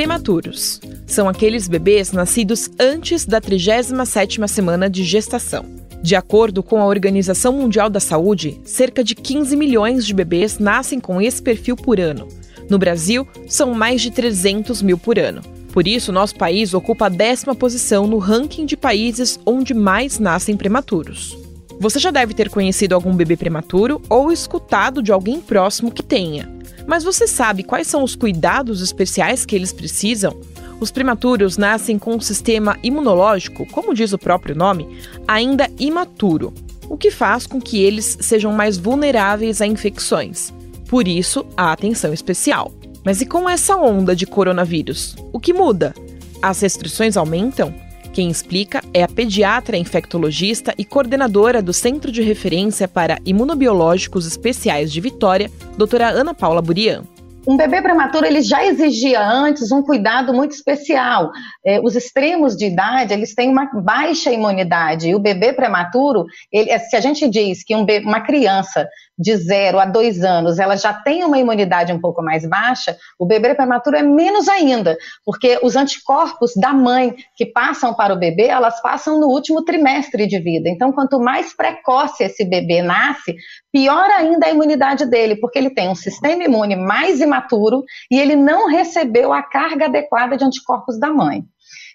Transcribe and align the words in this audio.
prematuros. 0.00 0.80
São 1.06 1.28
aqueles 1.28 1.68
bebês 1.68 2.10
nascidos 2.10 2.70
antes 2.80 3.26
da 3.26 3.38
37ª 3.38 4.48
semana 4.48 4.88
de 4.88 5.04
gestação. 5.04 5.66
De 6.02 6.16
acordo 6.16 6.62
com 6.62 6.80
a 6.80 6.86
Organização 6.86 7.52
Mundial 7.52 7.90
da 7.90 8.00
Saúde, 8.00 8.58
cerca 8.64 9.04
de 9.04 9.14
15 9.14 9.54
milhões 9.56 10.06
de 10.06 10.14
bebês 10.14 10.58
nascem 10.58 10.98
com 10.98 11.20
esse 11.20 11.42
perfil 11.42 11.76
por 11.76 12.00
ano. 12.00 12.26
No 12.70 12.78
Brasil, 12.78 13.28
são 13.46 13.74
mais 13.74 14.00
de 14.00 14.10
300 14.10 14.80
mil 14.80 14.96
por 14.96 15.18
ano. 15.18 15.42
Por 15.70 15.86
isso, 15.86 16.10
nosso 16.10 16.34
país 16.34 16.72
ocupa 16.72 17.04
a 17.04 17.10
décima 17.10 17.54
posição 17.54 18.06
no 18.06 18.16
ranking 18.16 18.64
de 18.64 18.78
países 18.78 19.38
onde 19.44 19.74
mais 19.74 20.18
nascem 20.18 20.56
prematuros. 20.56 21.36
Você 21.78 21.98
já 21.98 22.10
deve 22.10 22.32
ter 22.32 22.48
conhecido 22.48 22.94
algum 22.94 23.14
bebê 23.14 23.36
prematuro 23.36 24.00
ou 24.08 24.32
escutado 24.32 25.02
de 25.02 25.12
alguém 25.12 25.42
próximo 25.42 25.90
que 25.90 26.02
tenha. 26.02 26.59
Mas 26.90 27.04
você 27.04 27.28
sabe 27.28 27.62
quais 27.62 27.86
são 27.86 28.02
os 28.02 28.16
cuidados 28.16 28.80
especiais 28.80 29.46
que 29.46 29.54
eles 29.54 29.72
precisam? 29.72 30.40
Os 30.80 30.90
prematuros 30.90 31.56
nascem 31.56 31.96
com 31.96 32.16
um 32.16 32.20
sistema 32.20 32.76
imunológico, 32.82 33.64
como 33.66 33.94
diz 33.94 34.12
o 34.12 34.18
próprio 34.18 34.56
nome, 34.56 34.98
ainda 35.28 35.70
imaturo, 35.78 36.52
o 36.88 36.98
que 36.98 37.12
faz 37.12 37.46
com 37.46 37.60
que 37.60 37.80
eles 37.80 38.18
sejam 38.20 38.52
mais 38.52 38.76
vulneráveis 38.76 39.60
a 39.60 39.68
infecções. 39.68 40.52
Por 40.88 41.06
isso, 41.06 41.46
a 41.56 41.70
atenção 41.70 42.12
especial. 42.12 42.72
Mas 43.04 43.20
e 43.20 43.26
com 43.26 43.48
essa 43.48 43.76
onda 43.76 44.16
de 44.16 44.26
coronavírus? 44.26 45.14
O 45.32 45.38
que 45.38 45.52
muda? 45.52 45.94
As 46.42 46.60
restrições 46.60 47.16
aumentam? 47.16 47.72
Quem 48.12 48.28
explica 48.28 48.82
é 48.92 49.04
a 49.04 49.08
pediatra 49.08 49.76
infectologista 49.76 50.74
e 50.76 50.84
coordenadora 50.84 51.62
do 51.62 51.72
Centro 51.72 52.10
de 52.10 52.22
Referência 52.22 52.88
para 52.88 53.18
Imunobiológicos 53.24 54.26
Especiais 54.26 54.92
de 54.92 55.00
Vitória, 55.00 55.50
doutora 55.76 56.08
Ana 56.08 56.34
Paula 56.34 56.60
Burian 56.60 57.04
um 57.46 57.56
bebê 57.56 57.80
prematuro 57.80 58.26
ele 58.26 58.42
já 58.42 58.64
exigia 58.64 59.20
antes 59.20 59.72
um 59.72 59.82
cuidado 59.82 60.32
muito 60.32 60.52
especial. 60.52 61.30
É, 61.64 61.80
os 61.80 61.96
extremos 61.96 62.56
de 62.56 62.66
idade 62.66 63.12
eles 63.12 63.34
têm 63.34 63.50
uma 63.50 63.68
baixa 63.82 64.30
imunidade. 64.30 65.08
E 65.08 65.14
o 65.14 65.18
bebê 65.18 65.52
prematuro, 65.52 66.26
ele, 66.52 66.78
se 66.78 66.96
a 66.96 67.00
gente 67.00 67.28
diz 67.28 67.64
que 67.64 67.74
um 67.74 67.86
uma 68.04 68.20
criança 68.20 68.86
de 69.18 69.36
0 69.36 69.78
a 69.78 69.84
2 69.84 70.24
anos 70.24 70.58
ela 70.58 70.76
já 70.76 70.94
tem 70.94 71.24
uma 71.24 71.38
imunidade 71.38 71.92
um 71.92 72.00
pouco 72.00 72.22
mais 72.22 72.48
baixa, 72.48 72.96
o 73.18 73.26
bebê 73.26 73.54
prematuro 73.54 73.96
é 73.96 74.02
menos 74.02 74.48
ainda, 74.48 74.96
porque 75.24 75.58
os 75.62 75.76
anticorpos 75.76 76.52
da 76.56 76.72
mãe 76.72 77.14
que 77.36 77.44
passam 77.44 77.92
para 77.92 78.14
o 78.14 78.18
bebê, 78.18 78.46
elas 78.46 78.80
passam 78.80 79.20
no 79.20 79.26
último 79.26 79.62
trimestre 79.62 80.26
de 80.26 80.38
vida. 80.38 80.68
Então, 80.68 80.92
quanto 80.92 81.20
mais 81.20 81.54
precoce 81.54 82.24
esse 82.24 82.44
bebê 82.44 82.80
nasce, 82.80 83.34
pior 83.72 84.08
ainda 84.10 84.46
a 84.46 84.50
imunidade 84.50 85.04
dele, 85.04 85.36
porque 85.36 85.58
ele 85.58 85.70
tem 85.70 85.88
um 85.88 85.94
sistema 85.94 86.42
imune 86.42 86.76
mais 86.76 87.20
imaturo 87.30 87.84
e 88.10 88.18
ele 88.18 88.34
não 88.34 88.68
recebeu 88.68 89.32
a 89.32 89.42
carga 89.42 89.86
adequada 89.86 90.36
de 90.36 90.44
anticorpos 90.44 90.98
da 90.98 91.10
mãe. 91.10 91.44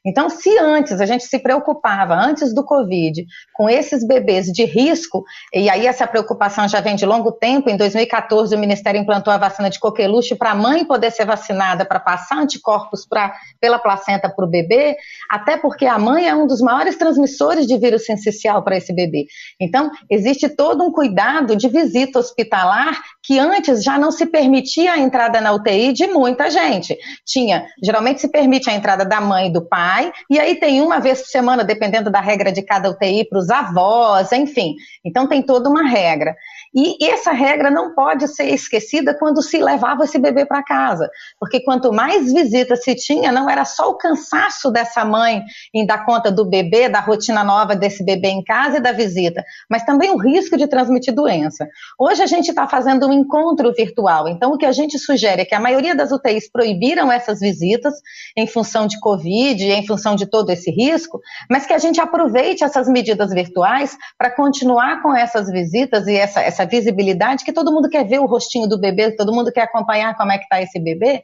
Então, 0.05 0.29
se 0.29 0.57
antes 0.59 1.01
a 1.01 1.05
gente 1.05 1.25
se 1.25 1.39
preocupava, 1.39 2.13
antes 2.13 2.53
do 2.53 2.63
Covid, 2.63 3.25
com 3.53 3.69
esses 3.69 4.05
bebês 4.05 4.47
de 4.47 4.63
risco, 4.63 5.23
e 5.53 5.69
aí 5.69 5.87
essa 5.87 6.05
preocupação 6.05 6.67
já 6.67 6.79
vem 6.79 6.95
de 6.95 7.05
longo 7.05 7.31
tempo, 7.31 7.69
em 7.69 7.77
2014 7.77 8.55
o 8.55 8.59
Ministério 8.59 9.01
implantou 9.01 9.33
a 9.33 9.37
vacina 9.37 9.69
de 9.69 9.79
coqueluche 9.79 10.35
para 10.35 10.51
a 10.51 10.55
mãe 10.55 10.85
poder 10.85 11.11
ser 11.11 11.25
vacinada, 11.25 11.85
para 11.85 11.99
passar 11.99 12.37
anticorpos 12.37 13.05
pra, 13.07 13.33
pela 13.59 13.79
placenta 13.79 14.29
para 14.29 14.45
o 14.45 14.49
bebê, 14.49 14.95
até 15.29 15.57
porque 15.57 15.85
a 15.85 15.97
mãe 15.97 16.27
é 16.27 16.35
um 16.35 16.45
dos 16.45 16.61
maiores 16.61 16.97
transmissores 16.97 17.65
de 17.65 17.77
vírus 17.77 18.05
sensicial 18.05 18.63
para 18.63 18.77
esse 18.77 18.93
bebê. 18.93 19.25
Então, 19.59 19.89
existe 20.09 20.49
todo 20.49 20.83
um 20.83 20.91
cuidado 20.91 21.55
de 21.55 21.67
visita 21.67 22.19
hospitalar 22.19 22.99
que 23.23 23.39
antes 23.39 23.83
já 23.83 23.97
não 23.97 24.11
se 24.11 24.25
permitia 24.27 24.93
a 24.93 24.99
entrada 24.99 25.41
na 25.41 25.51
UTI 25.51 25.93
de 25.93 26.07
muita 26.07 26.49
gente. 26.49 26.95
Tinha, 27.25 27.65
geralmente 27.83 28.21
se 28.21 28.27
permite 28.27 28.69
a 28.69 28.73
entrada 28.73 29.03
da 29.03 29.19
mãe 29.19 29.47
e 29.47 29.53
do 29.53 29.67
pai, 29.67 29.94
e 30.29 30.39
aí 30.39 30.55
tem 30.55 30.81
uma 30.81 30.99
vez 30.99 31.21
por 31.21 31.27
semana, 31.27 31.63
dependendo 31.63 32.09
da 32.09 32.19
regra 32.19 32.51
de 32.51 32.61
cada 32.61 32.89
UTI, 32.89 33.27
para 33.29 33.39
os 33.39 33.49
avós, 33.49 34.31
enfim. 34.31 34.75
Então 35.03 35.27
tem 35.27 35.41
toda 35.41 35.69
uma 35.69 35.87
regra. 35.87 36.35
E 36.77 37.05
essa 37.09 37.31
regra 37.31 37.71
não 37.71 37.95
pode 37.95 38.27
ser 38.27 38.53
esquecida 38.53 39.17
quando 39.17 39.41
se 39.41 39.57
levava 39.59 40.03
esse 40.03 40.19
bebê 40.19 40.45
para 40.45 40.61
casa, 40.61 41.09
porque 41.39 41.61
quanto 41.63 41.93
mais 41.93 42.33
visitas 42.33 42.83
se 42.83 42.93
tinha, 42.95 43.31
não 43.31 43.49
era 43.49 43.63
só 43.63 43.89
o 43.89 43.97
cansaço 43.97 44.69
dessa 44.69 45.05
mãe 45.05 45.41
em 45.73 45.85
dar 45.85 46.05
conta 46.05 46.29
do 46.29 46.43
bebê, 46.43 46.89
da 46.89 46.99
rotina 46.99 47.45
nova 47.45 47.77
desse 47.77 48.03
bebê 48.03 48.27
em 48.27 48.43
casa 48.43 48.77
e 48.77 48.81
da 48.81 48.91
visita, 48.91 49.41
mas 49.69 49.85
também 49.85 50.11
o 50.11 50.17
risco 50.17 50.57
de 50.57 50.67
transmitir 50.67 51.13
doença. 51.13 51.65
Hoje 51.97 52.21
a 52.21 52.27
gente 52.27 52.49
está 52.49 52.67
fazendo 52.67 53.07
um 53.07 53.13
encontro 53.13 53.71
virtual, 53.71 54.27
então 54.27 54.51
o 54.51 54.57
que 54.57 54.65
a 54.65 54.73
gente 54.73 54.99
sugere 54.99 55.43
é 55.43 55.45
que 55.45 55.55
a 55.55 55.61
maioria 55.61 55.95
das 55.95 56.11
UTIs 56.11 56.51
proibiram 56.51 57.09
essas 57.09 57.39
visitas 57.39 57.93
em 58.35 58.47
função 58.47 58.85
de 58.85 58.99
Covid, 58.99 59.63
em 59.63 59.84
função 59.85 60.15
de 60.15 60.25
todo 60.25 60.49
esse 60.49 60.71
risco, 60.71 61.19
mas 61.49 61.65
que 61.65 61.73
a 61.73 61.77
gente 61.77 61.99
aproveite 61.99 62.63
essas 62.63 62.87
medidas 62.87 63.31
virtuais 63.31 63.97
para 64.17 64.29
continuar 64.29 65.01
com 65.01 65.15
essas 65.15 65.49
visitas 65.49 66.07
e 66.07 66.15
essa, 66.15 66.41
essa 66.41 66.65
visibilidade, 66.65 67.43
que 67.43 67.53
todo 67.53 67.71
mundo 67.71 67.89
quer 67.89 68.05
ver 68.05 68.19
o 68.19 68.25
rostinho 68.25 68.67
do 68.67 68.79
bebê, 68.79 69.11
todo 69.15 69.33
mundo 69.33 69.51
quer 69.51 69.63
acompanhar 69.63 70.15
como 70.15 70.31
é 70.31 70.37
que 70.37 70.43
está 70.43 70.61
esse 70.61 70.79
bebê. 70.79 71.23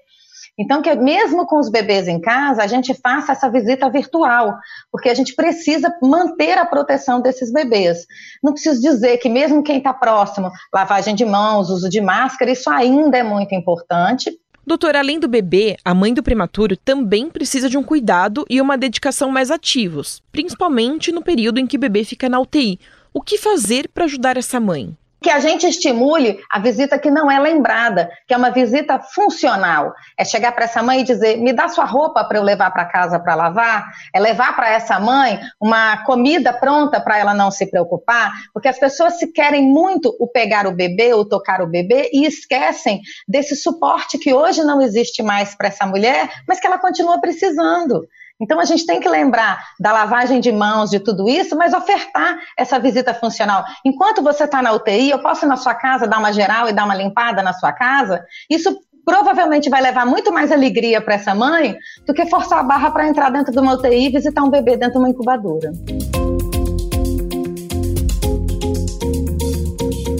Então, 0.60 0.82
que 0.82 0.94
mesmo 0.96 1.46
com 1.46 1.60
os 1.60 1.70
bebês 1.70 2.08
em 2.08 2.20
casa, 2.20 2.62
a 2.62 2.68
gente 2.68 2.94
faça 2.94 3.32
essa 3.32 3.50
visita 3.50 3.90
virtual, 3.90 4.58
porque 4.92 5.10
a 5.10 5.14
gente 5.14 5.34
precisa 5.34 5.94
manter 6.02 6.58
a 6.58 6.66
proteção 6.66 7.22
desses 7.22 7.52
bebês. 7.52 8.06
Não 8.44 8.54
preciso 8.54 8.82
dizer 8.82 9.18
que 9.18 9.30
mesmo 9.30 9.64
quem 9.64 9.78
está 9.78 9.94
próximo, 9.94 10.52
lavagem 10.74 11.16
de 11.16 11.26
mãos, 11.26 11.70
uso 11.70 11.90
de 11.90 12.02
máscara, 12.02 12.52
isso 12.52 12.70
ainda 12.70 13.18
é 13.18 13.24
muito 13.24 13.56
importante. 13.56 14.32
Doutor, 14.66 14.96
além 14.96 15.20
do 15.20 15.28
bebê, 15.28 15.76
a 15.84 15.94
mãe 15.94 16.14
do 16.14 16.22
prematuro 16.22 16.78
também 16.78 17.30
precisa 17.30 17.68
de 17.68 17.78
um 17.78 17.84
cuidado 17.84 18.46
e 18.50 18.62
uma 18.62 18.78
dedicação 18.78 19.32
mais 19.32 19.50
ativos, 19.50 20.22
principalmente 20.32 21.12
no 21.12 21.24
período 21.24 21.60
em 21.60 21.66
que 21.66 21.78
o 21.78 21.80
bebê 21.80 22.04
fica 22.04 22.30
na 22.30 22.40
UTI. 22.40 22.80
O 23.12 23.22
que 23.22 23.38
fazer 23.38 23.90
para 23.90 24.06
ajudar 24.06 24.38
essa 24.38 24.60
mãe? 24.60 24.96
Que 25.22 25.30
a 25.30 25.40
gente 25.40 25.68
estimule 25.68 26.40
a 26.50 26.60
visita 26.60 26.98
que 26.98 27.12
não 27.12 27.30
é 27.30 27.40
lembrada, 27.40 28.10
que 28.28 28.34
é 28.34 28.38
uma 28.38 28.50
visita 28.50 29.00
funcional. 29.00 29.94
É 30.18 30.26
chegar 30.26 30.52
para 30.52 30.66
essa 30.66 30.82
mãe 30.82 31.02
e 31.02 31.04
dizer: 31.04 31.38
me 31.38 31.54
dá 31.54 31.70
sua 31.70 31.86
roupa 31.86 32.24
para 32.24 32.40
eu 32.40 32.44
levar 32.44 32.72
para 32.72 32.86
casa 32.86 33.20
para 33.20 33.36
lavar. 33.36 33.86
É 34.14 34.20
levar 34.20 34.56
para 34.56 34.70
essa 34.70 35.00
mãe 35.00 35.40
uma 35.62 36.04
comida 36.04 36.52
pronta 36.52 37.00
para 37.00 37.20
ela 37.20 37.34
não 37.34 37.52
se 37.52 37.70
preocupar, 37.70 38.34
porque 38.52 38.68
as 38.68 38.80
pessoas 38.80 39.20
se 39.20 39.32
querem 39.32 39.64
muito 39.64 40.16
o 40.20 40.28
pegar 40.28 40.66
o 40.66 40.76
bebê, 40.76 41.14
o 41.14 41.24
tocar 41.24 41.62
o 41.62 41.68
bebê 41.68 42.10
e 42.12 42.26
esquecem 42.26 43.02
desse 43.28 43.56
suporte 43.56 44.18
que 44.18 44.34
hoje 44.34 44.64
não 44.64 44.82
existe 44.82 45.22
mais 45.22 45.54
para 45.54 45.68
essa 45.68 45.86
mulher, 45.86 46.30
mas 46.48 46.60
que 46.60 46.66
ela 46.66 46.80
continua 46.80 47.22
precisando. 47.22 48.08
Então 48.42 48.60
a 48.60 48.66
gente 48.66 48.86
tem 48.88 49.00
que 49.00 49.08
lembrar 49.08 49.60
da 49.80 49.94
lavagem 49.94 50.40
de 50.40 50.52
mãos, 50.52 50.90
de 50.90 51.00
tudo 51.00 51.30
isso, 51.30 51.56
mas 51.56 51.74
ofertar 51.74 52.40
essa 52.58 52.80
visita 52.80 53.14
funcional. 53.14 53.64
Enquanto 53.86 54.24
você 54.24 54.46
está 54.46 54.64
na 54.64 54.74
UTI, 54.74 55.12
eu 55.12 55.20
posso 55.20 55.46
ir 55.46 55.48
na 55.48 55.56
sua 55.56 55.76
casa 55.76 56.08
dar 56.08 56.18
uma 56.18 56.34
geral 56.34 56.68
e 56.68 56.74
dar 56.74 56.86
uma 56.86 56.96
limpada 56.96 57.44
na 57.44 57.54
sua 57.54 57.72
casa. 57.72 58.26
Isso 58.50 58.76
provavelmente 59.06 59.70
vai 59.70 59.82
levar 59.82 60.08
muito 60.08 60.32
mais 60.32 60.52
alegria 60.52 61.00
para 61.00 61.16
essa 61.16 61.36
mãe 61.36 61.78
do 62.08 62.14
que 62.14 62.26
forçar 62.26 62.60
a 62.60 62.64
barra 62.64 62.90
para 62.90 63.08
entrar 63.08 63.30
dentro 63.30 63.52
de 63.52 63.60
uma 63.60 63.74
UTI 63.74 64.08
e 64.08 64.10
visitar 64.10 64.42
um 64.42 64.50
bebê 64.50 64.76
dentro 64.76 64.94
de 64.94 65.00
uma 65.00 65.10
incubadora. 65.10 65.72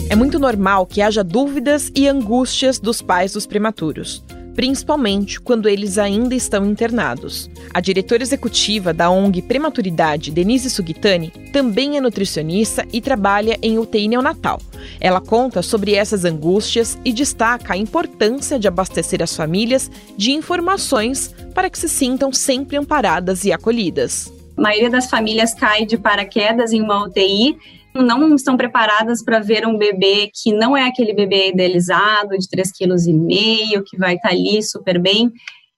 É 0.08 0.14
muito 0.14 0.38
normal 0.38 0.86
que 0.86 1.02
haja 1.02 1.24
dúvidas 1.24 1.90
e 1.96 2.06
angústias 2.06 2.78
dos 2.78 3.02
pais 3.02 3.32
dos 3.32 3.46
prematuros 3.46 4.24
principalmente 4.54 5.40
quando 5.40 5.68
eles 5.68 5.98
ainda 5.98 6.34
estão 6.34 6.66
internados. 6.66 7.50
A 7.72 7.80
diretora 7.80 8.22
executiva 8.22 8.92
da 8.92 9.10
ONG 9.10 9.42
Prematuridade, 9.42 10.30
Denise 10.30 10.70
Sugitani, 10.70 11.30
também 11.52 11.96
é 11.96 12.00
nutricionista 12.00 12.86
e 12.92 13.00
trabalha 13.00 13.58
em 13.62 13.78
UTI 13.78 14.08
neonatal. 14.08 14.60
Ela 15.00 15.20
conta 15.20 15.62
sobre 15.62 15.94
essas 15.94 16.24
angústias 16.24 16.98
e 17.04 17.12
destaca 17.12 17.74
a 17.74 17.76
importância 17.76 18.58
de 18.58 18.68
abastecer 18.68 19.22
as 19.22 19.36
famílias 19.36 19.90
de 20.16 20.32
informações 20.32 21.34
para 21.54 21.70
que 21.70 21.78
se 21.78 21.88
sintam 21.88 22.32
sempre 22.32 22.76
amparadas 22.76 23.44
e 23.44 23.52
acolhidas. 23.52 24.32
A 24.56 24.60
maioria 24.60 24.90
das 24.90 25.08
famílias 25.08 25.54
cai 25.54 25.86
de 25.86 25.96
paraquedas 25.96 26.72
em 26.72 26.82
uma 26.82 27.04
UTI 27.04 27.56
não 27.94 28.34
estão 28.34 28.56
preparadas 28.56 29.22
para 29.22 29.40
ver 29.40 29.66
um 29.66 29.76
bebê 29.76 30.30
que 30.32 30.52
não 30.52 30.76
é 30.76 30.84
aquele 30.84 31.12
bebê 31.12 31.50
idealizado 31.50 32.30
de 32.38 32.46
3,5 32.48 33.26
kg, 33.26 33.82
que 33.84 33.96
vai 33.96 34.14
estar 34.14 34.28
tá 34.28 34.34
ali 34.34 34.62
super 34.62 34.98
bem. 34.98 35.30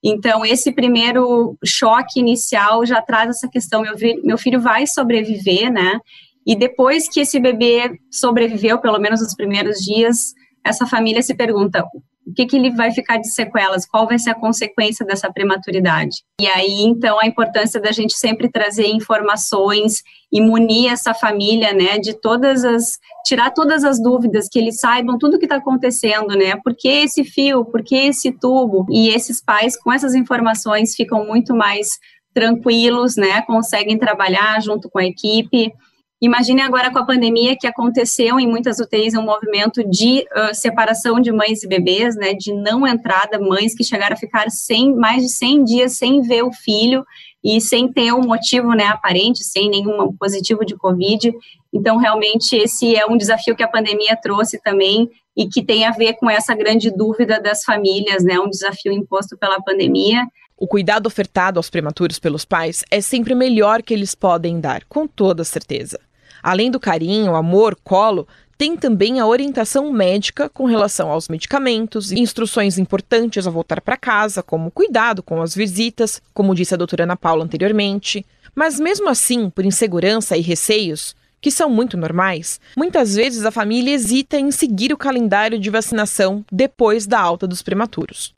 Então, 0.02 0.44
esse 0.44 0.70
primeiro 0.70 1.56
choque 1.64 2.20
inicial 2.20 2.84
já 2.84 3.00
traz 3.00 3.30
essa 3.30 3.48
questão: 3.48 3.82
meu, 3.82 3.94
meu 4.22 4.38
filho 4.38 4.60
vai 4.60 4.86
sobreviver, 4.86 5.72
né? 5.72 5.98
E 6.46 6.54
depois 6.54 7.08
que 7.08 7.20
esse 7.20 7.40
bebê 7.40 7.98
sobreviveu, 8.10 8.78
pelo 8.78 8.98
menos 8.98 9.22
nos 9.22 9.34
primeiros 9.34 9.78
dias, 9.78 10.34
essa 10.62 10.86
família 10.86 11.22
se 11.22 11.34
pergunta: 11.34 11.84
o 12.26 12.32
que, 12.32 12.46
que 12.46 12.56
ele 12.56 12.70
vai 12.70 12.90
ficar 12.90 13.18
de 13.18 13.30
sequelas, 13.30 13.86
qual 13.86 14.06
vai 14.06 14.18
ser 14.18 14.30
a 14.30 14.34
consequência 14.34 15.04
dessa 15.04 15.30
prematuridade. 15.32 16.16
E 16.40 16.46
aí, 16.46 16.82
então, 16.82 17.18
a 17.20 17.26
importância 17.26 17.80
da 17.80 17.92
gente 17.92 18.16
sempre 18.16 18.50
trazer 18.50 18.86
informações 18.86 20.02
e 20.32 20.40
munir 20.40 20.90
essa 20.90 21.12
família, 21.14 21.72
né, 21.72 21.98
de 21.98 22.18
todas 22.20 22.64
as, 22.64 22.98
tirar 23.24 23.50
todas 23.50 23.84
as 23.84 24.02
dúvidas, 24.02 24.48
que 24.48 24.58
eles 24.58 24.80
saibam 24.80 25.18
tudo 25.18 25.36
o 25.36 25.38
que 25.38 25.44
está 25.44 25.56
acontecendo, 25.56 26.34
né, 26.34 26.56
por 26.64 26.74
que 26.74 26.88
esse 26.88 27.24
fio, 27.24 27.64
por 27.64 27.84
que 27.84 27.94
esse 27.94 28.32
tubo, 28.32 28.86
e 28.90 29.08
esses 29.10 29.42
pais, 29.42 29.76
com 29.80 29.92
essas 29.92 30.14
informações, 30.14 30.94
ficam 30.94 31.26
muito 31.26 31.54
mais 31.54 31.88
tranquilos, 32.32 33.16
né, 33.16 33.42
conseguem 33.42 33.98
trabalhar 33.98 34.60
junto 34.60 34.90
com 34.90 34.98
a 34.98 35.04
equipe, 35.04 35.72
Imagine 36.20 36.62
agora 36.62 36.90
com 36.90 36.98
a 36.98 37.04
pandemia 37.04 37.56
que 37.58 37.66
aconteceu 37.66 38.38
em 38.40 38.46
muitas 38.46 38.78
UTIs 38.78 39.14
um 39.14 39.22
movimento 39.22 39.82
de 39.88 40.24
uh, 40.36 40.54
separação 40.54 41.20
de 41.20 41.30
mães 41.30 41.62
e 41.62 41.68
bebês, 41.68 42.16
né, 42.16 42.32
de 42.32 42.52
não 42.52 42.86
entrada, 42.86 43.38
mães 43.38 43.74
que 43.74 43.84
chegaram 43.84 44.14
a 44.14 44.18
ficar 44.18 44.48
sem, 44.50 44.94
mais 44.94 45.22
de 45.22 45.28
100 45.28 45.64
dias 45.64 45.96
sem 45.98 46.22
ver 46.22 46.42
o 46.42 46.52
filho 46.52 47.04
e 47.42 47.60
sem 47.60 47.92
ter 47.92 48.12
um 48.14 48.22
motivo 48.22 48.72
né, 48.72 48.86
aparente, 48.86 49.44
sem 49.44 49.68
nenhum 49.68 50.16
positivo 50.16 50.64
de 50.64 50.76
Covid. 50.76 51.30
Então, 51.72 51.98
realmente, 51.98 52.56
esse 52.56 52.96
é 52.96 53.04
um 53.04 53.18
desafio 53.18 53.54
que 53.54 53.62
a 53.62 53.68
pandemia 53.68 54.16
trouxe 54.16 54.58
também 54.62 55.10
e 55.36 55.46
que 55.46 55.62
tem 55.62 55.84
a 55.84 55.90
ver 55.90 56.14
com 56.14 56.30
essa 56.30 56.54
grande 56.54 56.90
dúvida 56.90 57.40
das 57.40 57.62
famílias, 57.64 58.24
né, 58.24 58.38
um 58.38 58.48
desafio 58.48 58.92
imposto 58.92 59.36
pela 59.36 59.60
pandemia. 59.60 60.24
O 60.56 60.68
cuidado 60.68 61.08
ofertado 61.08 61.58
aos 61.58 61.68
prematuros 61.68 62.20
pelos 62.20 62.44
pais 62.44 62.84
é 62.88 63.00
sempre 63.00 63.34
o 63.34 63.36
melhor 63.36 63.82
que 63.82 63.92
eles 63.92 64.14
podem 64.14 64.60
dar, 64.60 64.84
com 64.84 65.04
toda 65.04 65.42
certeza. 65.42 65.98
Além 66.40 66.70
do 66.70 66.78
carinho, 66.78 67.34
amor, 67.34 67.76
colo, 67.82 68.28
tem 68.56 68.76
também 68.76 69.18
a 69.18 69.26
orientação 69.26 69.92
médica 69.92 70.48
com 70.48 70.64
relação 70.64 71.10
aos 71.10 71.28
medicamentos, 71.28 72.12
instruções 72.12 72.78
importantes 72.78 73.48
ao 73.48 73.52
voltar 73.52 73.80
para 73.80 73.96
casa, 73.96 74.44
como 74.44 74.70
cuidado 74.70 75.24
com 75.24 75.42
as 75.42 75.56
visitas, 75.56 76.22
como 76.32 76.54
disse 76.54 76.72
a 76.72 76.76
doutora 76.76 77.02
Ana 77.02 77.16
Paula 77.16 77.44
anteriormente. 77.44 78.24
Mas 78.54 78.78
mesmo 78.78 79.08
assim, 79.08 79.50
por 79.50 79.64
insegurança 79.64 80.36
e 80.36 80.40
receios, 80.40 81.16
que 81.40 81.50
são 81.50 81.68
muito 81.68 81.96
normais, 81.96 82.60
muitas 82.76 83.16
vezes 83.16 83.44
a 83.44 83.50
família 83.50 83.92
hesita 83.92 84.38
em 84.38 84.52
seguir 84.52 84.92
o 84.92 84.96
calendário 84.96 85.58
de 85.58 85.68
vacinação 85.68 86.44
depois 86.50 87.08
da 87.08 87.18
alta 87.18 87.44
dos 87.44 87.60
prematuros. 87.60 88.32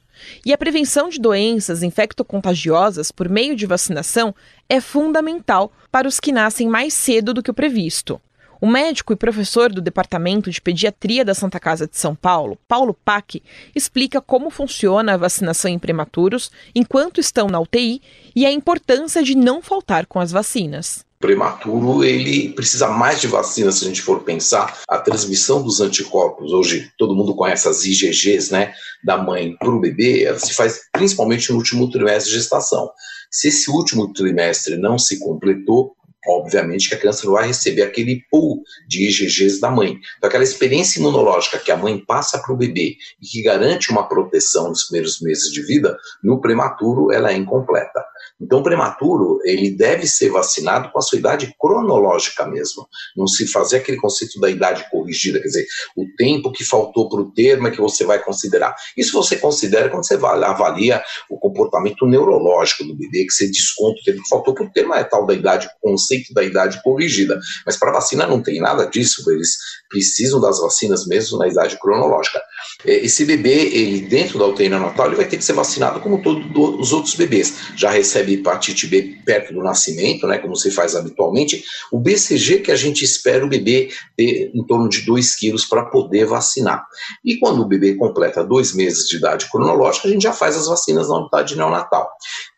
E 0.45 0.53
a 0.53 0.59
prevenção 0.59 1.09
de 1.09 1.21
doenças 1.21 1.83
infectocontagiosas 1.83 3.11
por 3.11 3.29
meio 3.29 3.57
de 3.57 3.67
vacinação 3.67 4.35
é 4.69 4.81
fundamental 4.81 5.73
para 5.91 6.09
os 6.09 6.21
que 6.21 6.33
nascem 6.33 6.69
mais 6.69 6.95
cedo 6.95 7.33
do 7.33 7.43
que 7.43 7.51
o 7.51 7.55
previsto. 7.55 8.21
O 8.61 8.67
médico 8.67 9.13
e 9.13 9.17
professor 9.17 9.71
do 9.71 9.83
Departamento 9.83 10.51
de 10.51 10.61
Pediatria 10.61 11.25
da 11.25 11.35
Santa 11.35 11.61
Casa 11.61 11.87
de 11.87 11.99
São 11.99 12.15
Paulo, 12.15 12.59
Paulo 12.67 12.95
Pac, 13.05 13.43
explica 13.75 14.21
como 14.21 14.51
funciona 14.51 15.15
a 15.15 15.17
vacinação 15.19 15.71
em 15.71 15.79
prematuros 15.79 16.51
enquanto 16.75 17.21
estão 17.21 17.49
na 17.49 17.61
UTI 17.61 18.01
e 18.35 18.47
a 18.47 18.51
importância 18.51 19.23
de 19.23 19.37
não 19.37 19.61
faltar 19.61 20.07
com 20.07 20.19
as 20.19 20.33
vacinas 20.33 21.06
prematuro, 21.19 22.05
ele 22.05 22.51
precisa 22.51 22.89
mais 22.89 23.21
de 23.21 23.27
vacina 23.27 23.73
se 23.73 23.85
a 23.85 23.89
gente 23.89 24.03
for 24.03 24.23
pensar 24.23 24.83
a 24.89 24.99
transmissão 24.99 25.63
dos 25.63 25.81
anticorpos. 25.81 26.53
Hoje 26.53 26.91
todo 26.99 27.15
mundo 27.15 27.35
conhece 27.35 27.69
as 27.69 27.85
IgGs, 27.85 28.51
né, 28.51 28.73
da 29.05 29.17
mãe 29.17 29.57
para 29.57 29.71
o 29.71 29.81
bebê, 29.81 30.25
ela 30.25 30.39
se 30.39 30.53
faz 30.55 30.81
principalmente 30.93 31.51
no 31.51 31.57
último 31.59 31.91
trimestre 31.91 32.33
de 32.33 32.39
gestação. 32.39 32.91
Se 33.31 33.49
esse 33.49 33.71
último 33.71 34.13
trimestre 34.13 34.77
não 34.77 34.99
se 34.99 35.19
completou, 35.19 35.97
obviamente 36.29 36.89
que 36.89 36.95
a 36.95 36.99
criança 36.99 37.25
não 37.25 37.35
vai 37.35 37.47
receber 37.47 37.83
aquele 37.83 38.23
pool 38.31 38.63
de 38.89 39.09
IgGs 39.09 39.61
da 39.61 39.71
mãe. 39.71 39.99
Então, 40.17 40.29
aquela 40.29 40.45
experiência 40.45 40.99
imunológica 40.99 41.59
que 41.59 41.71
a 41.71 41.77
mãe 41.77 42.03
passa 42.05 42.39
para 42.39 42.53
o 42.53 42.57
bebê 42.57 42.97
e 43.23 43.27
que 43.27 43.43
garante 43.43 43.91
uma 43.91 44.09
proteção 44.09 44.69
nos 44.69 44.85
primeiros 44.85 45.21
meses 45.21 45.53
de 45.53 45.63
vida, 45.63 45.97
no 46.23 46.41
prematuro 46.41 47.13
ela 47.13 47.31
é 47.31 47.37
incompleta. 47.37 48.05
Então, 48.41 48.61
o 48.61 48.63
prematuro, 48.63 49.41
ele 49.45 49.71
deve 49.71 50.07
ser 50.07 50.31
vacinado 50.31 50.91
com 50.91 50.99
a 50.99 51.03
sua 51.03 51.19
idade 51.19 51.55
cronológica 51.59 52.47
mesmo. 52.47 52.87
Não 53.17 53.27
se 53.27 53.47
fazer 53.47 53.79
aquele 53.79 53.99
conceito 53.99 54.39
da 54.41 54.51
idade 54.51 54.89
corrigida, 54.91 55.41
quer 55.41 55.47
dizer, 55.47 55.67
o 55.97 56.05
tempo 56.17 56.53
que 56.53 56.65
faltou 56.65 57.09
para 57.09 57.21
o 57.21 57.33
termo 57.33 57.69
é 57.69 57.71
que 57.71 57.81
você 57.81 58.05
vai 58.05 58.23
considerar. 58.23 58.75
Isso 58.97 59.13
você 59.13 59.37
considera 59.37 59.89
quando 59.89 60.07
você 60.07 60.15
avalia 60.15 61.03
o 61.31 61.39
comportamento 61.39 62.07
neurológico 62.07 62.85
do 62.85 62.95
bebê, 62.95 63.25
que 63.25 63.33
você 63.33 63.47
desconta 63.49 64.01
o 64.01 64.05
tempo 64.05 64.23
que 64.23 64.29
faltou 64.29 64.55
para 64.55 64.65
o 64.65 64.73
termo, 64.73 64.95
é 64.95 65.05
tal 65.05 65.27
da 65.27 65.35
idade, 65.35 65.69
conceito 65.81 66.33
da 66.35 66.43
idade 66.43 66.83
corrigida. 66.83 67.39
Mas 67.65 67.77
para 67.77 67.93
vacina 67.93 68.27
não 68.27 68.43
tem 68.43 68.61
nada 68.61 68.87
disso, 68.87 69.29
eles 69.31 69.57
precisam 69.89 70.41
das 70.41 70.61
vacinas 70.61 71.07
mesmo 71.07 71.39
na 71.39 71.49
idade 71.49 71.79
cronológica. 71.79 72.41
É, 72.85 73.05
esse 73.05 73.25
bebê, 73.25 73.69
ele 73.73 74.01
dentro 74.03 74.39
da 74.39 74.47
UTI 74.47 74.69
neonatal, 74.69 75.07
ele 75.07 75.17
vai 75.17 75.27
ter 75.27 75.37
que 75.37 75.45
ser 75.45 75.53
vacinado 75.53 76.01
como 76.01 76.23
todos 76.23 76.45
os 76.55 76.93
outros 76.93 77.15
bebês. 77.15 77.73
Já 77.77 77.91
recebe 77.91 78.35
hepatite 78.35 78.87
B 78.87 79.17
perto 79.25 79.53
do 79.53 79.63
nascimento, 79.63 80.27
né, 80.27 80.39
como 80.39 80.57
se 80.57 80.71
faz 80.71 80.95
habitualmente. 80.95 81.65
O 81.91 81.99
BCG 81.99 82.61
que 82.61 82.71
a 82.71 82.77
gente 82.77 83.05
espera 83.05 83.45
o 83.45 83.49
bebê 83.49 83.91
ter 84.17 84.51
em 84.55 84.65
torno 84.67 84.89
de 84.89 85.03
2 85.03 85.35
quilos 85.37 85.65
para 85.65 85.85
poder 85.87 86.27
vacinar. 86.27 86.87
E 87.25 87.37
quando 87.39 87.61
o 87.61 87.69
bebê 87.69 87.95
completa 87.95 88.45
dois 88.45 88.75
meses 88.75 89.07
de 89.07 89.17
idade 89.17 89.51
cronológica, 89.51 90.09
a 90.09 90.11
gente 90.11 90.23
já 90.23 90.33
faz 90.33 90.57
as 90.57 90.67
vacinas 90.67 91.09
na 91.09 91.19
unidade 91.19 91.57
neonatal. 91.57 92.09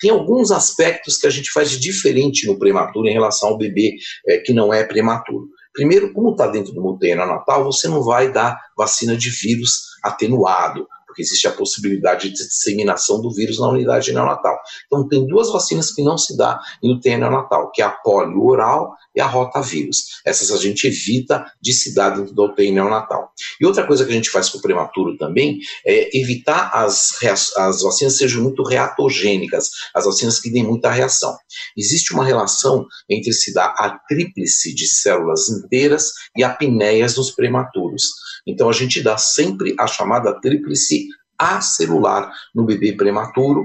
Tem 0.00 0.10
alguns 0.10 0.50
aspectos 0.50 1.16
que 1.16 1.26
a 1.26 1.30
gente 1.30 1.50
faz 1.50 1.70
de 1.70 1.78
diferente 1.78 2.46
no 2.46 2.58
prematuro 2.58 3.08
em 3.08 3.12
relação 3.12 3.50
ao 3.50 3.58
bebê 3.58 3.96
é, 4.26 4.38
que 4.38 4.52
não 4.52 4.72
é 4.72 4.84
prematuro. 4.84 5.48
Primeiro, 5.72 6.12
como 6.12 6.32
está 6.32 6.46
dentro 6.46 6.72
do 6.72 6.86
UTI 6.86 7.14
neonatal, 7.14 7.64
você 7.64 7.88
não 7.88 8.02
vai 8.02 8.32
dar 8.32 8.58
vacina 8.76 9.16
de 9.16 9.30
vírus 9.30 9.88
atenuado, 10.02 10.86
porque 11.06 11.22
existe 11.22 11.46
a 11.48 11.52
possibilidade 11.52 12.30
de 12.30 12.46
disseminação 12.46 13.20
do 13.20 13.32
vírus 13.32 13.58
na 13.58 13.68
unidade 13.68 14.12
neonatal. 14.12 14.58
Então, 14.86 15.08
tem 15.08 15.26
duas 15.26 15.50
vacinas 15.50 15.92
que 15.92 16.02
não 16.02 16.18
se 16.18 16.36
dá 16.36 16.60
em 16.82 16.94
UTI 16.94 17.16
neonatal, 17.16 17.70
que 17.70 17.82
é 17.82 17.84
a 17.84 17.90
polio 17.90 18.44
oral 18.44 18.94
e 19.18 19.20
a 19.20 19.26
rotavírus. 19.26 20.20
Essas 20.24 20.52
a 20.52 20.56
gente 20.56 20.86
evita 20.86 21.44
de 21.60 21.72
se 21.72 21.92
dar 21.92 22.10
dentro 22.10 22.34
da 22.34 22.44
UTI 22.44 22.70
neonatal. 22.70 23.32
E 23.60 23.66
outra 23.66 23.84
coisa 23.84 24.04
que 24.04 24.12
a 24.12 24.14
gente 24.14 24.30
faz 24.30 24.48
com 24.48 24.58
o 24.58 24.62
prematuro 24.62 25.16
também 25.18 25.58
é 25.84 26.16
evitar 26.16 26.70
as, 26.72 27.20
as 27.56 27.82
vacinas 27.82 28.16
sejam 28.16 28.42
muito 28.42 28.62
reatogênicas, 28.62 29.70
as 29.92 30.04
vacinas 30.04 30.40
que 30.40 30.50
deem 30.50 30.64
muita 30.64 30.90
reação. 30.90 31.36
Existe 31.76 32.14
uma 32.14 32.24
relação 32.24 32.86
entre 33.10 33.32
se 33.32 33.52
dar 33.52 33.74
a 33.76 33.98
tríplice 34.08 34.72
de 34.72 34.86
células 34.86 35.48
inteiras 35.48 36.12
e 36.36 36.44
apneias 36.44 37.16
nos 37.16 37.32
prematuros. 37.32 38.04
Então 38.46 38.70
a 38.70 38.72
gente 38.72 39.02
dá 39.02 39.18
sempre 39.18 39.74
a 39.78 39.86
chamada 39.88 40.40
tríplice 40.40 41.08
acelular 41.36 42.32
no 42.54 42.64
bebê 42.64 42.92
prematuro, 42.92 43.64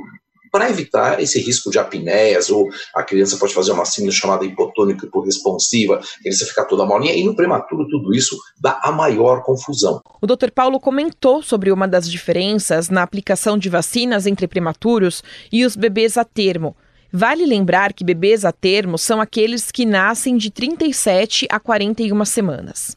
para 0.54 0.70
evitar 0.70 1.20
esse 1.20 1.42
risco 1.42 1.72
de 1.72 1.80
apneias, 1.80 2.52
ou 2.52 2.70
a 2.94 3.02
criança 3.02 3.38
pode 3.38 3.56
fazer 3.56 3.72
uma 3.72 3.86
síndrome 3.86 4.14
chamada 4.14 4.46
hipotônica 4.46 5.08
hiporresponsiva, 5.08 5.96
a 5.96 6.22
criança 6.22 6.46
fica 6.46 6.64
toda 6.64 6.86
molinha, 6.86 7.16
e 7.16 7.24
no 7.24 7.36
prematuro 7.36 7.88
tudo 7.90 8.14
isso 8.14 8.38
dá 8.62 8.80
a 8.84 8.92
maior 8.92 9.42
confusão. 9.42 10.00
O 10.22 10.28
Dr. 10.28 10.52
Paulo 10.54 10.80
comentou 10.80 11.42
sobre 11.42 11.72
uma 11.72 11.88
das 11.88 12.08
diferenças 12.08 12.88
na 12.92 13.02
aplicação 13.02 13.58
de 13.58 13.68
vacinas 13.68 14.28
entre 14.28 14.48
prematuros 14.48 15.24
e 15.52 15.66
os 15.66 15.76
bebês 15.76 16.18
a 16.18 16.24
termo. 16.24 16.76
Vale 17.12 17.48
lembrar 17.48 17.92
que 17.92 18.04
bebês 18.04 18.46
a 18.46 18.52
termo 18.52 19.00
são 19.00 19.20
aqueles 19.20 19.72
que 19.72 19.86
nascem 19.86 20.38
de 20.38 20.52
37 20.52 21.48
a 21.50 21.60
41 21.60 22.26
semanas. 22.26 22.96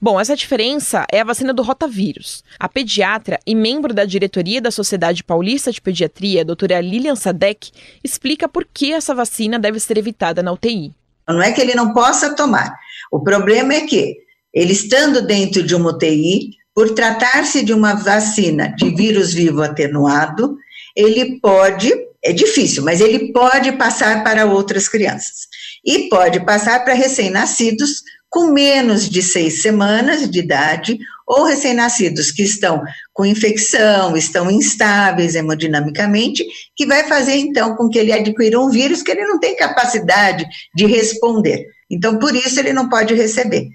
Bom, 0.00 0.20
essa 0.20 0.36
diferença 0.36 1.06
é 1.10 1.20
a 1.20 1.24
vacina 1.24 1.52
do 1.52 1.62
rotavírus. 1.62 2.42
A 2.58 2.68
pediatra 2.68 3.38
e 3.46 3.54
membro 3.54 3.94
da 3.94 4.04
diretoria 4.04 4.60
da 4.60 4.70
Sociedade 4.70 5.24
Paulista 5.24 5.70
de 5.70 5.80
Pediatria, 5.80 6.44
doutora 6.44 6.80
Lilian 6.80 7.16
Sadek, 7.16 7.70
explica 8.02 8.48
por 8.48 8.66
que 8.72 8.92
essa 8.92 9.14
vacina 9.14 9.58
deve 9.58 9.78
ser 9.80 9.98
evitada 9.98 10.42
na 10.42 10.52
UTI. 10.52 10.92
Não 11.28 11.42
é 11.42 11.52
que 11.52 11.60
ele 11.60 11.74
não 11.74 11.92
possa 11.92 12.34
tomar. 12.34 12.74
O 13.10 13.20
problema 13.20 13.74
é 13.74 13.82
que, 13.82 14.16
ele 14.52 14.72
estando 14.72 15.22
dentro 15.22 15.62
de 15.62 15.74
uma 15.74 15.90
UTI, 15.90 16.50
por 16.74 16.94
tratar-se 16.94 17.64
de 17.64 17.72
uma 17.72 17.94
vacina 17.94 18.74
de 18.76 18.90
vírus 18.94 19.32
vivo 19.32 19.62
atenuado, 19.62 20.56
ele 20.96 21.38
pode, 21.40 21.92
é 22.24 22.32
difícil, 22.32 22.82
mas 22.82 23.00
ele 23.00 23.32
pode 23.32 23.72
passar 23.72 24.24
para 24.24 24.46
outras 24.46 24.88
crianças. 24.88 25.46
E 25.84 26.08
pode 26.08 26.40
passar 26.44 26.84
para 26.84 26.94
recém-nascidos 26.94 28.02
com 28.32 28.50
menos 28.50 29.10
de 29.10 29.20
seis 29.20 29.60
semanas 29.60 30.28
de 30.28 30.38
idade 30.38 30.98
ou 31.28 31.44
recém-nascidos 31.44 32.30
que 32.30 32.42
estão 32.42 32.82
com 33.12 33.26
infecção, 33.26 34.16
estão 34.16 34.50
instáveis 34.50 35.34
hemodinamicamente, 35.34 36.42
que 36.74 36.86
vai 36.86 37.06
fazer 37.06 37.34
então 37.36 37.76
com 37.76 37.90
que 37.90 37.98
ele 37.98 38.10
adquira 38.10 38.58
um 38.58 38.70
vírus 38.70 39.02
que 39.02 39.10
ele 39.10 39.26
não 39.26 39.38
tem 39.38 39.54
capacidade 39.54 40.46
de 40.74 40.86
responder. 40.86 41.66
Então, 41.90 42.18
por 42.18 42.34
isso, 42.34 42.58
ele 42.58 42.72
não 42.72 42.88
pode 42.88 43.12
receber. 43.12 43.68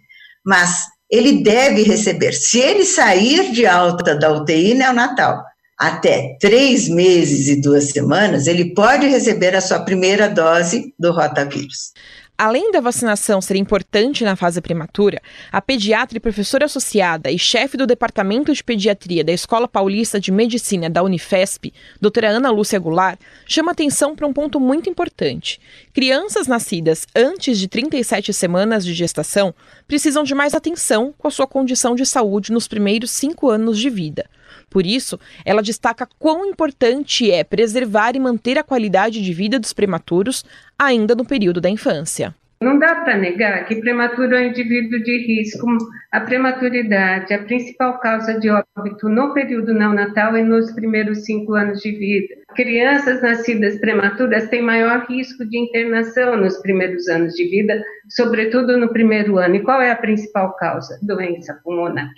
Mas 0.44 0.82
ele 1.08 1.44
deve 1.44 1.84
receber. 1.84 2.34
Se 2.34 2.58
ele 2.58 2.84
sair 2.84 3.52
de 3.52 3.68
alta 3.68 4.16
da 4.16 4.34
UTI 4.34 4.74
neonatal 4.74 5.44
até 5.78 6.36
três 6.42 6.90
meses 6.90 7.48
e 7.48 7.62
duas 7.62 7.92
semanas, 7.92 8.48
ele 8.48 8.74
pode 8.74 9.06
receber 9.06 9.56
a 9.56 9.62
sua 9.62 9.82
primeira 9.82 10.28
dose 10.28 10.96
do 10.98 11.12
rotavírus. 11.12 11.92
Além 12.39 12.72
da 12.72 12.79
vacinação 12.79 13.41
ser 13.41 13.56
importante 13.56 14.24
na 14.24 14.36
fase 14.36 14.62
prematura, 14.62 15.20
a 15.51 15.60
pediatra 15.60 16.17
e 16.17 16.22
professora 16.22 16.65
associada 16.65 17.32
e 17.32 17.39
chefe 17.39 17.75
do 17.75 17.88
Departamento 17.88 18.53
de 18.53 18.63
Pediatria 18.63 19.24
da 19.24 19.32
Escola 19.32 19.67
Paulista 19.67 20.20
de 20.20 20.32
Medicina 20.32 20.88
da 20.88 21.01
Unifesp, 21.01 21.74
doutora 22.00 22.29
Ana 22.29 22.51
Lúcia 22.51 22.77
Goulart, 22.77 23.20
chama 23.44 23.72
atenção 23.72 24.15
para 24.15 24.27
um 24.27 24.34
ponto 24.34 24.60
muito 24.60 24.88
importante. 24.88 25.60
Crianças 25.91 26.46
nascidas 26.46 27.08
antes 27.15 27.58
de 27.58 27.67
37 27.67 28.32
semanas 28.32 28.86
de 28.86 28.94
gestação 28.94 29.51
precisam 29.88 30.24
de 30.24 30.36
mais 30.36 30.53
atenção 30.53 31.13
com 31.17 31.27
a 31.27 31.32
sua 31.32 31.48
condição 31.48 31.96
de 31.96 32.06
saúde 32.06 32.51
nos 32.51 32.67
primeiros 32.67 33.12
cinco 33.12 33.50
anos 33.50 33.79
de 33.79 33.89
vida. 33.89 34.29
Por 34.70 34.86
isso, 34.86 35.20
ela 35.46 35.63
destaca 35.63 36.08
quão 36.20 36.46
importante 36.46 37.32
é 37.32 37.44
preservar 37.44 38.15
e 38.15 38.20
manter 38.20 38.58
a 38.58 38.63
qualidade 38.63 39.24
de 39.24 39.34
vida 39.34 39.58
dos 39.60 39.74
prematuros 39.74 40.44
ainda 40.77 41.15
no 41.15 41.25
período 41.25 41.62
da 41.62 41.70
infância. 41.70 42.36
Não 42.60 42.80
dá 42.80 42.96
para 42.96 43.18
negar 43.18 43.66
que 43.66 43.76
prematuro 43.76 44.36
é 44.36 44.42
um 44.42 44.48
indivíduo 44.48 45.00
de 45.04 45.18
risco. 45.28 45.68
A 46.12 46.22
prematuridade, 46.22 47.32
a 47.34 47.44
principal 47.44 48.00
causa 48.00 48.40
de 48.40 48.50
óbito 48.50 49.08
no 49.08 49.32
período 49.34 49.74
neonatal 49.74 50.36
e 50.36 50.42
nos 50.42 50.72
primeiros 50.72 51.24
cinco 51.24 51.54
anos 51.54 51.82
de 51.82 51.92
vida. 51.92 52.34
Crianças 52.56 53.22
nascidas 53.22 53.80
prematuras 53.80 54.50
têm 54.50 54.64
maior 54.64 55.06
risco 55.08 55.46
de 55.46 55.60
internação 55.60 56.36
nos 56.36 56.58
primeiros 56.58 57.08
anos 57.08 57.36
de 57.36 57.48
vida, 57.48 57.80
sobretudo 58.10 58.76
no 58.76 58.92
primeiro 58.92 59.38
ano. 59.38 59.56
E 59.56 59.64
qual 59.64 59.80
é 59.80 59.92
a 59.92 59.96
principal 59.96 60.56
causa? 60.56 60.98
Doença 61.04 61.60
pulmonar. 61.64 62.10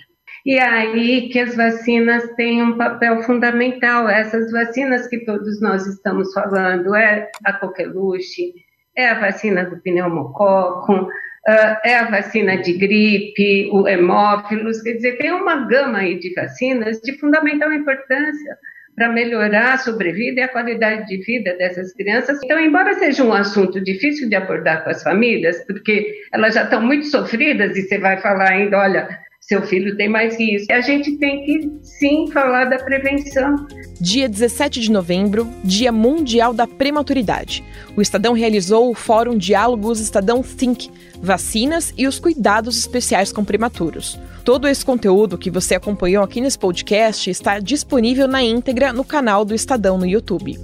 E 0.46 0.58
aí 0.58 1.28
que 1.28 1.38
as 1.38 1.54
vacinas 1.54 2.26
têm 2.36 2.62
um 2.62 2.78
papel 2.78 3.22
fundamental. 3.24 4.08
Essas 4.08 4.50
vacinas 4.50 5.06
que 5.06 5.18
todos 5.26 5.60
nós 5.60 5.86
estamos 5.86 6.32
falando, 6.32 6.94
é 6.94 7.30
a 7.44 7.52
coqueluche, 7.52 8.54
é 9.00 9.10
a 9.10 9.20
vacina 9.20 9.64
do 9.64 9.78
pneumococo, 9.78 11.08
é 11.84 11.96
a 11.96 12.10
vacina 12.10 12.56
de 12.56 12.74
gripe, 12.74 13.70
o 13.72 13.88
hemófilos, 13.88 14.82
quer 14.82 14.92
dizer, 14.92 15.16
tem 15.18 15.32
uma 15.32 15.66
gama 15.66 15.98
aí 15.98 16.18
de 16.18 16.32
vacinas 16.34 17.00
de 17.00 17.18
fundamental 17.18 17.72
importância 17.72 18.56
para 18.94 19.08
melhorar 19.08 19.74
a 19.74 19.78
sobrevida 19.78 20.40
e 20.40 20.42
a 20.42 20.48
qualidade 20.48 21.06
de 21.06 21.24
vida 21.24 21.56
dessas 21.56 21.94
crianças. 21.94 22.38
Então, 22.44 22.60
embora 22.60 22.92
seja 22.94 23.24
um 23.24 23.32
assunto 23.32 23.80
difícil 23.80 24.28
de 24.28 24.36
abordar 24.36 24.84
com 24.84 24.90
as 24.90 25.02
famílias, 25.02 25.64
porque 25.66 26.14
elas 26.32 26.54
já 26.54 26.64
estão 26.64 26.82
muito 26.82 27.06
sofridas 27.06 27.76
e 27.76 27.82
você 27.82 27.98
vai 27.98 28.18
falar 28.18 28.50
ainda, 28.50 28.78
olha, 28.78 29.08
seu 29.40 29.62
filho 29.62 29.96
tem 29.96 30.08
mais 30.08 30.38
risco. 30.38 30.72
A 30.72 30.80
gente 30.80 31.16
tem 31.16 31.44
que 31.44 31.70
sim 31.82 32.30
falar 32.30 32.66
da 32.66 32.78
prevenção. 32.78 33.66
Dia 34.00 34.28
17 34.28 34.80
de 34.80 34.90
novembro, 34.90 35.48
Dia 35.64 35.90
Mundial 35.90 36.52
da 36.52 36.66
Prematuridade. 36.66 37.64
O 37.96 38.02
Estadão 38.02 38.32
realizou 38.32 38.90
o 38.90 38.94
Fórum 38.94 39.36
Diálogos 39.36 39.98
Estadão 39.98 40.42
Think, 40.42 40.90
vacinas 41.20 41.92
e 41.96 42.06
os 42.06 42.18
cuidados 42.18 42.78
especiais 42.78 43.32
com 43.32 43.44
prematuros. 43.44 44.18
Todo 44.44 44.68
esse 44.68 44.84
conteúdo 44.84 45.38
que 45.38 45.50
você 45.50 45.74
acompanhou 45.74 46.22
aqui 46.22 46.40
nesse 46.40 46.58
podcast 46.58 47.28
está 47.30 47.58
disponível 47.58 48.28
na 48.28 48.42
íntegra 48.42 48.92
no 48.92 49.04
canal 49.04 49.44
do 49.44 49.54
Estadão 49.54 49.98
no 49.98 50.06
YouTube. 50.06 50.58